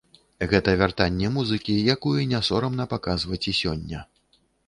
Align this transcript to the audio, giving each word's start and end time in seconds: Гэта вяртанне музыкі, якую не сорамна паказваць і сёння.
Гэта 0.53 0.71
вяртанне 0.81 1.27
музыкі, 1.35 1.75
якую 1.95 2.15
не 2.33 2.39
сорамна 2.49 2.87
паказваць 2.97 3.41
і 3.55 3.57
сёння. 3.61 3.99